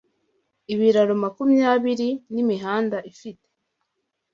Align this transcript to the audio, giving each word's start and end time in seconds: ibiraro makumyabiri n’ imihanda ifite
ibiraro 0.73 1.13
makumyabiri 1.23 2.09
n’ 2.33 2.35
imihanda 2.43 2.97
ifite 3.11 3.47